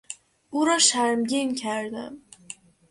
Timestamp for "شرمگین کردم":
0.79-2.17